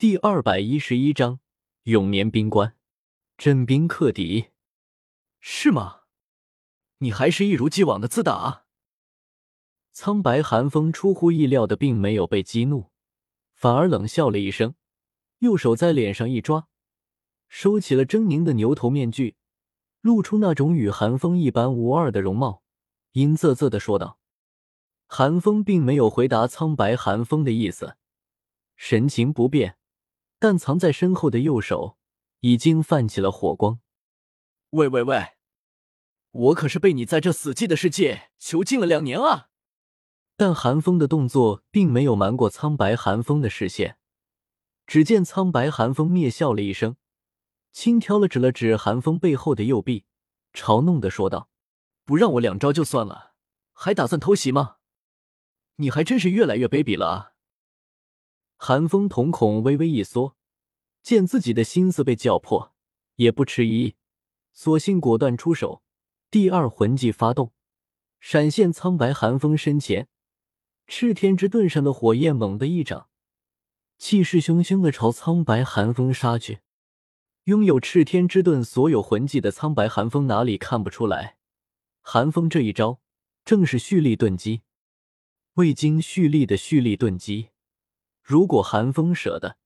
[0.00, 1.40] 第二百一十一章
[1.82, 2.76] 永年冰棺，
[3.36, 4.50] 真冰克敌，
[5.40, 6.02] 是吗？
[6.98, 8.64] 你还是一如既往的自大。
[9.90, 12.92] 苍白寒风出乎意料的并没有被激怒，
[13.56, 14.76] 反而冷笑了一声，
[15.38, 16.68] 右手在脸上一抓，
[17.48, 19.34] 收起了狰狞的牛头面具，
[20.00, 22.62] 露出那种与寒风一般无二的容貌，
[23.14, 24.20] 阴恻恻的说道
[25.08, 27.96] ：“寒风并没有回答苍白寒风的意思，
[28.76, 29.74] 神情不变。”
[30.38, 31.98] 但藏在身后的右手
[32.40, 33.80] 已经泛起了火光。
[34.70, 35.36] 喂喂喂，
[36.30, 39.48] 我可是被你在这死寂的世界囚禁了两年啊！
[40.36, 43.98] 但寒风的动作并没有瞒过苍白寒风的视线。
[44.86, 46.96] 只见苍白寒风蔑笑了一声，
[47.72, 50.06] 轻佻了指了指寒风背后的右臂，
[50.54, 51.50] 嘲弄的说道
[52.06, 53.32] ：“不让我两招就算了，
[53.72, 54.76] 还打算偷袭吗？
[55.76, 57.32] 你还真是越来越卑鄙了啊！”
[58.60, 60.36] 寒风瞳孔微微一缩，
[61.00, 62.74] 见自己的心思被搅破，
[63.14, 63.94] 也不迟疑，
[64.52, 65.80] 索性果断出手，
[66.28, 67.52] 第二魂技发动，
[68.18, 70.08] 闪现苍白寒风身前，
[70.88, 73.08] 赤天之盾上的火焰猛地一掌，
[73.96, 76.58] 气势汹汹的朝苍白寒风杀去。
[77.44, 81.38] 拥有赤天之盾所有魂技的苍白寒风哪里看不出来，
[82.02, 83.00] 寒风这一招
[83.44, 84.62] 正是蓄力钝击，
[85.54, 87.50] 未经蓄力的蓄力钝击。
[88.28, 89.56] 如果寒风舍得，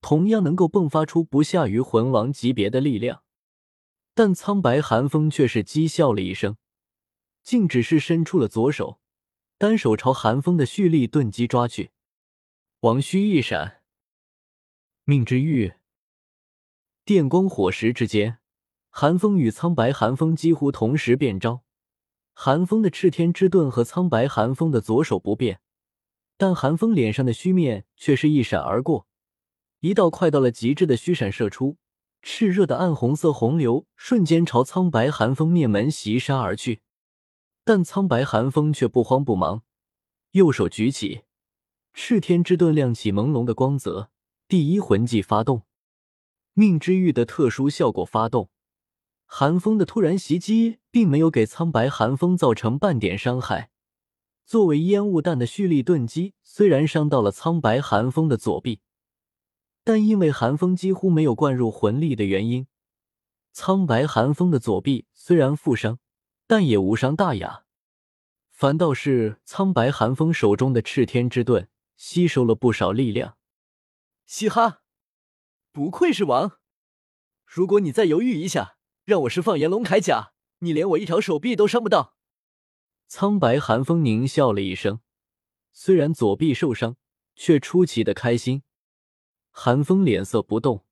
[0.00, 3.22] 同样能够迸发出不下于魂王级别的力量，
[4.14, 6.56] 但苍白寒风却是讥笑了一声，
[7.42, 8.98] 竟只是伸出了左手，
[9.58, 11.90] 单手朝寒风的蓄力盾击抓去。
[12.80, 13.82] 王须一闪，
[15.04, 15.74] 命之玉，
[17.04, 18.38] 电光火石之间，
[18.88, 21.62] 寒风与苍白寒风几乎同时变招。
[22.32, 25.60] 寒风的炽天之盾和苍白寒风的左手不变。
[26.38, 29.08] 但寒风脸上的虚面却是一闪而过，
[29.80, 31.76] 一道快到了极致的虚闪射出，
[32.22, 36.80] 炽热的暗红色洪流瞬间朝苍白寒风面门袭杀而去。
[37.64, 39.62] 但苍白寒风却不慌不忙，
[40.30, 41.22] 右手举起
[41.92, 44.10] 赤天之盾，亮起朦胧的光泽。
[44.46, 45.64] 第一魂技发动，
[46.54, 48.48] 命之玉的特殊效果发动。
[49.26, 53.70] 寒风的突然袭击并没有给苍白寒风造成半点伤害。
[54.48, 58.80] 作为烟雾弹的蓄力钝击，虽然伤到了苍白寒风的左臂，
[59.84, 62.66] 但因为寒风几乎没有灌入魂力的原因，
[63.52, 65.98] 苍白寒风的左臂虽然负伤，
[66.46, 67.64] 但也无伤大雅。
[68.48, 73.36] 反倒是苍白寒风手中的赤天之盾吸收了不少力量。
[74.24, 74.80] 嘻哈，
[75.72, 76.52] 不愧是王！
[77.44, 82.16] 如果你再犹豫一下，让我释放炎龙铠甲，你连我一条手臂都伤不到。
[83.10, 85.00] 苍白寒风狞笑了一声，
[85.72, 86.96] 虽然左臂受伤，
[87.34, 88.62] 却出奇的开心。
[89.50, 90.84] 寒风脸色不动，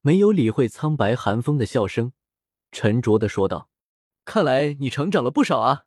[0.00, 2.14] 没有理会苍白寒风的笑声，
[2.72, 3.68] 沉着的说道
[4.24, 5.84] ：“看来你成长了不少啊。”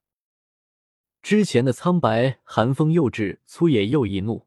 [1.23, 4.45] 之前的苍白寒风幼稚粗野又易怒，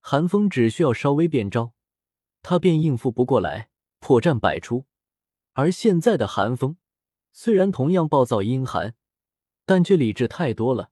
[0.00, 1.74] 寒风只需要稍微变招，
[2.42, 4.86] 他便应付不过来，破绽百出。
[5.52, 6.76] 而现在的寒风，
[7.32, 8.96] 虽然同样暴躁阴寒。
[9.66, 10.90] 但却理智太多了，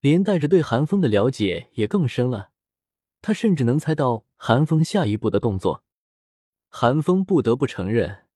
[0.00, 2.50] 连带着对韩风的了解也更深了。
[3.22, 5.84] 他甚至能猜到韩风下一步的动作。
[6.68, 8.26] 韩风不得不承认，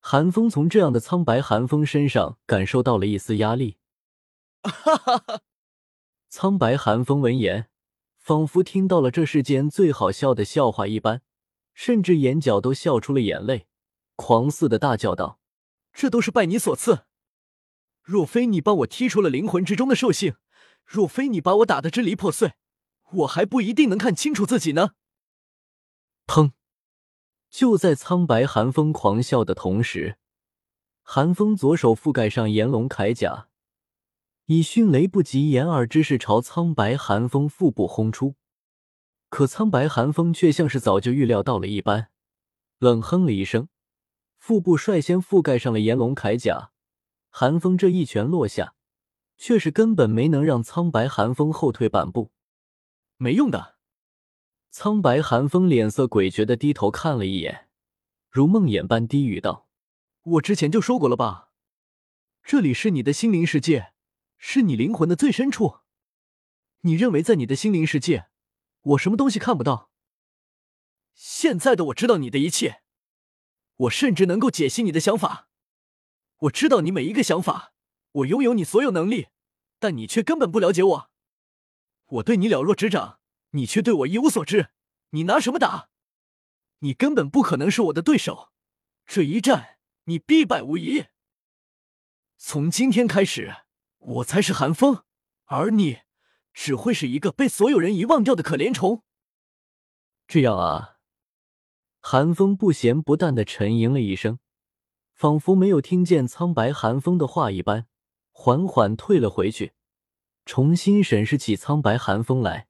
[0.00, 3.78] 韩风从这样的苍白韩风身上感受到了一丝压力。
[4.62, 5.40] 哈哈哈！
[6.28, 7.68] 苍白寒风闻言，
[8.16, 11.22] 仿佛听到了这世间最好笑的笑话一般，
[11.74, 13.66] 甚至眼角都笑出了眼泪，
[14.16, 15.40] 狂似的大叫道
[15.92, 17.06] ：“这都是拜你所赐！”
[18.10, 20.34] 若非你帮我踢出了灵魂之中的兽性，
[20.84, 22.54] 若非你把我打得支离破碎，
[23.12, 24.94] 我还不一定能看清楚自己呢。
[26.26, 26.50] 砰！
[27.48, 30.18] 就在苍白寒风狂笑的同时，
[31.02, 33.46] 寒风左手覆盖上炎龙铠甲，
[34.46, 38.34] 以迅雷不及掩耳之势朝苍白寒风腹部轰出。
[39.28, 42.08] 可苍白寒风却像是早就预料到了一般，
[42.80, 43.68] 冷哼了一声，
[44.36, 46.72] 腹部率先覆盖上了炎龙铠甲。
[47.30, 48.74] 寒风这一拳落下，
[49.36, 52.32] 却是根本没能让苍白寒风后退半步。
[53.16, 53.76] 没用的。
[54.70, 57.68] 苍白寒风脸色诡谲的低头看了一眼，
[58.28, 59.68] 如梦魇般低语道
[60.22, 61.50] ：“我之前就说过了吧，
[62.42, 63.92] 这里是你的心灵世界，
[64.36, 65.78] 是你灵魂的最深处。
[66.82, 68.28] 你认为在你的心灵世界，
[68.82, 69.90] 我什么东西看不到？
[71.14, 72.82] 现在的我知道你的一切，
[73.76, 75.48] 我甚至能够解析你的想法。”
[76.40, 77.74] 我知道你每一个想法，
[78.12, 79.28] 我拥有你所有能力，
[79.78, 81.10] 但你却根本不了解我。
[82.06, 83.20] 我对你了若指掌，
[83.50, 84.70] 你却对我一无所知。
[85.10, 85.90] 你拿什么打？
[86.78, 88.50] 你根本不可能是我的对手，
[89.04, 91.06] 这一战你必败无疑。
[92.38, 93.54] 从今天开始，
[93.98, 95.04] 我才是寒风，
[95.44, 95.98] 而你
[96.54, 99.02] 只会是一个被所有人遗忘掉的可怜虫。
[100.26, 100.96] 这样啊，
[102.00, 104.38] 寒风不咸不淡的沉吟了一声，
[105.20, 107.86] 仿佛没有听见苍白寒风的话一般，
[108.32, 109.74] 缓缓退了回去，
[110.46, 112.68] 重新审视起苍白寒风来。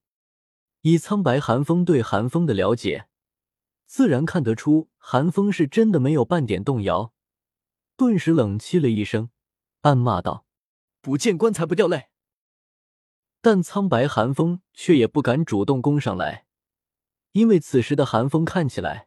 [0.81, 3.07] 以苍白寒风对寒风的了解，
[3.87, 7.13] 自然看得出寒风是真的没有半点动摇，
[7.97, 9.31] 顿时冷气了一声。
[9.83, 10.45] 暗骂道
[11.01, 12.09] ：“不见棺材不掉泪。”
[13.41, 16.47] 但苍白寒风却也不敢主动攻上来，
[17.31, 19.07] 因为此时的寒风看起来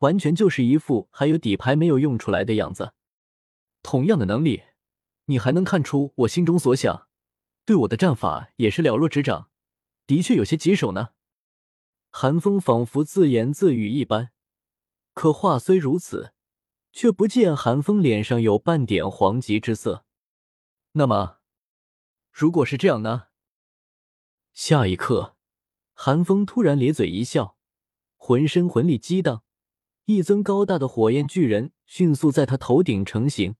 [0.00, 2.92] 完全就是一副还有底牌没有用出来的样子。
[3.82, 4.64] 同样的能力，
[5.26, 7.08] 你还能看出我心中所想，
[7.64, 9.50] 对我的战法也是了若指掌，
[10.06, 11.10] 的确有些棘手呢。
[12.10, 14.32] 寒风仿佛自言自语一般，
[15.14, 16.34] 可话虽如此，
[16.92, 20.04] 却不见寒风脸上有半点黄急之色。
[20.92, 21.38] 那么，
[22.32, 23.28] 如果是这样呢？
[24.52, 25.36] 下一刻，
[25.94, 27.56] 寒风突然咧嘴一笑，
[28.16, 29.44] 浑身魂力激荡，
[30.12, 33.54] 一尊高大的火焰巨人迅速在他头顶成型，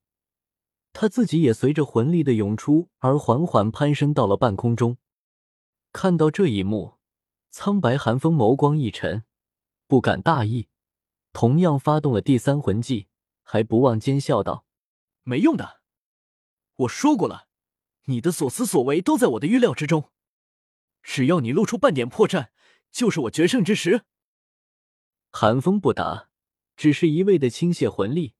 [0.93, 4.97] 他自己也随着魂力的涌出而缓缓攀升到了半空中。
[5.93, 6.99] 看到这一幕，
[7.51, 9.23] 苍白寒风眸光一沉，
[9.87, 10.67] 不敢大意，
[11.33, 13.07] 同样发动了第三魂技，
[13.45, 14.65] 还不忘奸笑道
[15.23, 15.81] ：“没用的。”
[16.75, 17.47] 我说过了，
[18.07, 20.11] 你的所思所为都在我的预料之中。
[21.01, 22.49] 只要你露出半点破绽，
[22.91, 24.03] 就是我决胜之时。
[25.31, 26.30] 寒风不答，
[26.81, 28.33] 只是一味的倾泻魂力，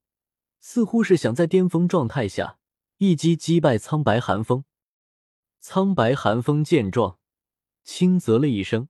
[0.61, 2.59] 似乎是想在巅峰状态下
[2.97, 4.65] 一击击败苍白寒风。
[5.59, 7.19] 苍白寒风见状，
[7.85, 8.89] 轻啧了一声，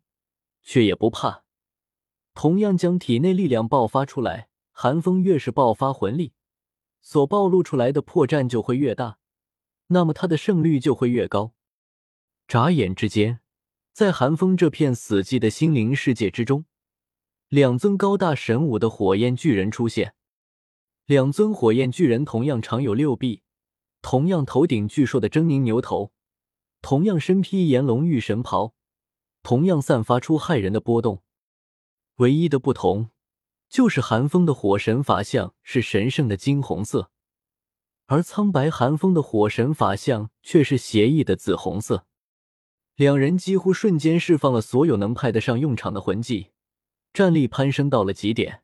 [0.63, 1.43] 却也不怕，
[2.33, 4.51] 同样将体内力量爆发出来。
[4.71, 6.33] 寒风越是爆发魂力，
[7.01, 9.19] 所暴露出来的破绽就会越大。
[9.89, 11.55] 那么他的胜率就会越高。
[12.47, 13.41] 眨眼之间，
[13.93, 16.67] 在寒风这片死寂的心灵世界之中，
[17.51, 20.15] 两尊高大神武的火焰巨人出现。
[21.05, 23.43] 两尊火焰巨人同样长有六臂，
[24.03, 26.13] 同样头顶巨硕的狰狞牛头，
[26.81, 28.75] 同样身披炎龙御神袍，
[29.43, 31.25] 同样散发出骇人的波动。
[32.19, 33.11] 唯一的不同，
[33.69, 37.11] 就是寒风的火神法相是神圣的金红色。
[38.07, 42.07] 而苍白寒风的火神法相却是邪异的紫红色，
[42.95, 46.53] 两人几乎瞬间释放了所有能派得上用场的魂技，
[47.13, 48.63] 战力攀升到了极点。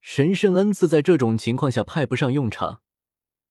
[0.00, 2.80] 神圣恩赐在这种情况下派不上用场，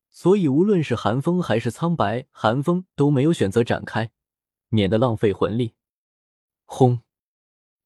[0.09, 4.11] 所以无论是寒风还是苍白寒风都没有选择展开，
[4.69, 5.75] 免得浪费魂力。
[6.65, 7.01] 轰！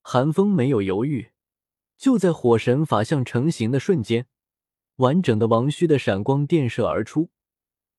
[0.02, 1.32] 寒风没有犹豫，
[1.98, 4.28] 就在火神法相成型的瞬间。
[4.98, 7.30] 完整的王虚的闪光电射而出，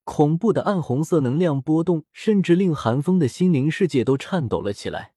[0.04, 5.11] 恐怖的暗红色能量波动，甚至令寒风的心灵世界都颤抖了起来。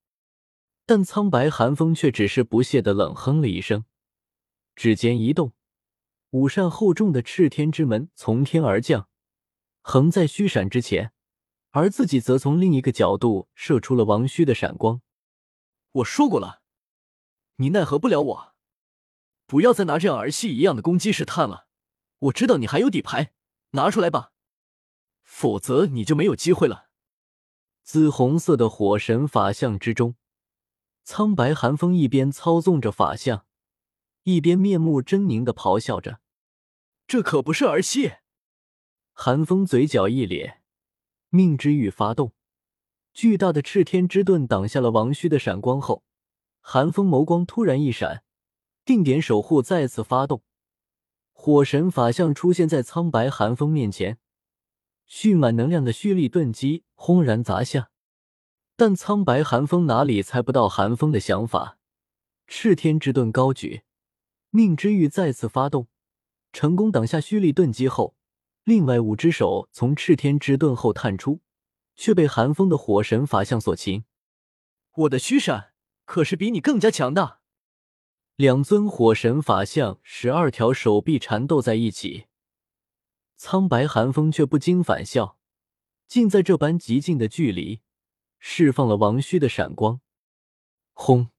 [0.86, 3.86] 但苍白寒风却只是不屑的冷哼了一声，
[4.76, 5.54] 指尖一动，
[6.30, 9.10] 五扇厚重的赤天之门从天而降，
[9.82, 11.12] 横在虚闪之前，
[11.72, 15.02] 而自己则从另一个角度射出了王虚的闪光。
[15.94, 16.62] 我说过了，
[17.56, 18.54] 你奈何不了我，
[19.48, 21.68] 不要再拿这样儿戏一样的攻击试探了。
[22.20, 23.34] 我知道你还有底牌，
[23.72, 24.34] 拿出来吧，
[25.24, 26.90] 否则你就没有机会了。
[27.82, 30.16] 紫红色的火神法相之中，
[31.08, 33.46] 苍白寒风一边操纵着法相，
[34.24, 36.20] 一边面目狰狞的咆哮着
[37.06, 38.14] ：“这可不是儿戏！”
[39.14, 40.64] 寒风嘴角一咧，
[41.30, 42.34] 命之欲发动，
[43.14, 46.04] 巨大的赤天之盾挡下了王虚的闪光后，
[46.60, 48.24] 寒风眸光突然一闪，
[48.84, 50.42] 定点守护再次发动。
[51.32, 54.18] 火神法相出现在苍白寒风面前，
[55.06, 57.92] 蓄满能量的蓄力盾击轰然砸下。
[58.78, 61.78] 但苍白寒风哪里猜不到寒风的想法，
[62.48, 63.84] 赤天之盾高举，
[64.50, 65.88] 命之玉再次发动，
[66.52, 68.16] 成功挡下虚力盾击后，
[68.66, 71.40] 另外五只手从赤天之盾后探出，
[71.96, 74.04] 却被寒风的火神法相所擒。
[74.96, 77.40] 我的虚闪可是比你更加强大。
[78.36, 82.26] 两尊火神法相，十二条手臂缠斗在一起，
[83.38, 85.38] 苍白寒风却不禁反笑，
[86.06, 87.80] 竟在这般极近的距离
[88.48, 90.02] 释放了王虚的闪光。
[90.94, 91.30] 轰！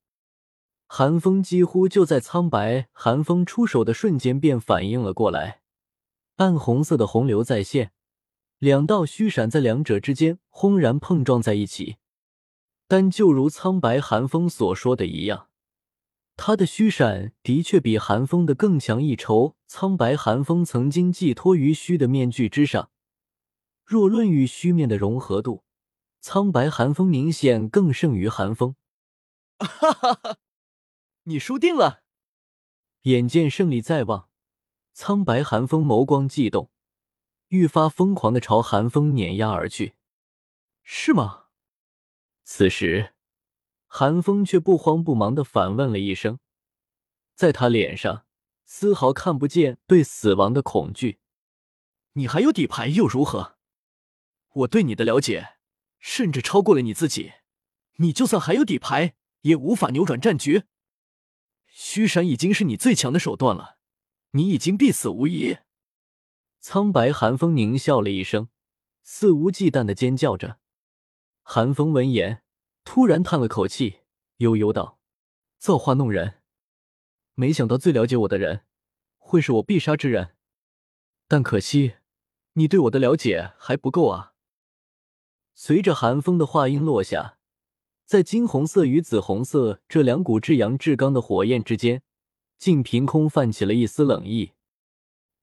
[0.89, 5.61] 寒风几乎就在苍白寒风出手的瞬间便反应了过来，
[6.35, 7.93] 暗红色的洪流再现，
[8.59, 11.99] 两道虚闪在两者之间轰然碰撞在一起。
[12.89, 15.49] 但就如苍白寒风所说的一样。
[16.35, 19.55] 他的虚闪的确比寒风的更强一筹。
[19.69, 22.91] 苍白寒风曾经寄托于虚的面具之上，
[23.85, 25.63] 若论与虚面的融合度，
[26.29, 28.75] 苍白寒风明显更胜于寒风。
[29.61, 30.39] 哈哈哈，
[31.23, 32.03] 你输定了！
[33.03, 34.29] 眼见胜利在望，
[34.93, 36.73] 苍白寒风眸光悸动，
[37.47, 39.95] 愈发疯狂的朝寒风碾压而去。
[40.83, 41.45] 是吗？
[42.43, 43.15] 此时。
[43.87, 46.41] 寒风却不慌不忙的反问了一声，
[47.37, 48.27] 在他脸上
[48.65, 51.21] 丝毫看不见对死亡的恐惧。
[52.15, 53.59] 你还有底牌又如何？
[54.55, 55.56] 我对你的了解
[56.07, 57.33] 甚至超过了你自己。
[57.97, 60.63] 你就算还有底牌，也无法扭转战局。
[61.67, 63.79] 虚闪已经是你最强的手段了，
[64.31, 65.57] 你已经必死无疑。
[66.61, 68.49] 苍白寒风狞笑了一声，
[69.03, 70.61] 肆无忌惮的尖叫着。
[71.43, 72.45] 寒风闻言。
[72.85, 74.03] 突然叹了口气，
[74.37, 75.01] 悠悠道
[75.59, 76.41] ：“造化弄人，
[77.35, 78.65] 没想到最了解我的人
[79.19, 80.37] 会是我必杀之人。
[81.27, 81.97] 但可惜，
[82.53, 84.35] 你对我的了解还不够啊。”
[85.59, 87.39] 随着寒风的话音落下，
[88.05, 92.03] 在金红色与紫红色这两股至阳至刚的火焰之间，
[92.59, 94.53] 竟凭空泛起了一丝冷意。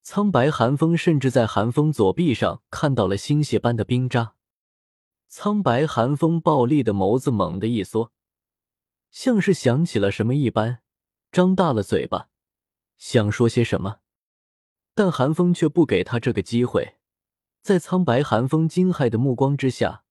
[0.03, 4.35] 苍白寒风甚至在寒风左臂上看到了星屑般的冰渣。
[5.27, 8.11] 苍白寒风暴戾的眸子猛地一缩，
[9.09, 10.83] 像是想起了什么一般，
[11.31, 12.29] 张大了嘴巴，
[12.99, 14.01] 想说些什么，
[14.93, 16.97] 但寒风却不给他这个机会。
[17.63, 20.02] 在苍白寒风惊骇的目光之下，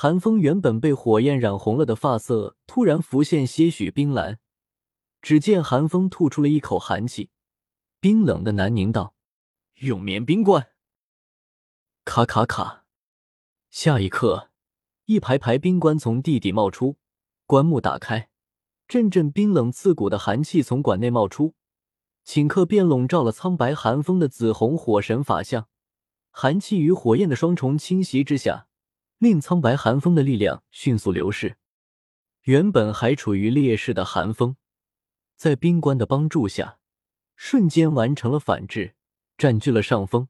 [0.00, 4.38] 寒风原本被火焰染红了的发色突然浮现些许冰蓝。
[5.20, 7.30] 只见寒风吐出了一口寒气，
[7.98, 9.16] 冰冷的南宁道
[9.82, 10.68] ：“永眠冰棺。”
[12.06, 12.84] 卡卡卡，
[13.70, 14.50] 下一刻。
[15.06, 16.98] 一排排冰棺从地底冒出，
[17.44, 18.30] 棺木打开，
[18.86, 21.56] 阵阵冰冷刺骨的寒气从馆内冒出，
[22.24, 25.66] 顷刻便笼罩了苍白寒风的紫红火神法相。
[26.30, 28.67] 寒气与火焰的双重侵袭之下，
[29.18, 31.56] 令苍白寒风的力量迅速流逝。
[32.42, 34.56] 原本还处于劣势的寒风，
[35.36, 36.78] 在冰棺的帮助下，
[37.36, 38.94] 瞬间完成了反制，
[39.36, 40.28] 占据了上风。